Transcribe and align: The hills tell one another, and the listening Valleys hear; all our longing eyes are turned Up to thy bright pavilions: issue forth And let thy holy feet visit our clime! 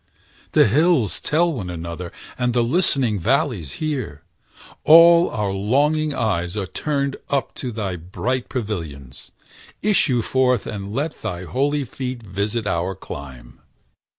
The 0.53 0.65
hills 0.65 1.19
tell 1.21 1.53
one 1.53 1.69
another, 1.69 2.11
and 2.35 2.55
the 2.55 2.63
listening 2.63 3.19
Valleys 3.19 3.73
hear; 3.73 4.23
all 4.83 5.29
our 5.29 5.51
longing 5.53 6.11
eyes 6.11 6.57
are 6.57 6.65
turned 6.65 7.17
Up 7.29 7.53
to 7.61 7.71
thy 7.71 7.97
bright 7.97 8.49
pavilions: 8.49 9.31
issue 9.83 10.23
forth 10.23 10.65
And 10.65 10.91
let 10.91 11.17
thy 11.21 11.43
holy 11.43 11.83
feet 11.83 12.23
visit 12.23 12.65
our 12.65 12.95
clime! 12.95 13.59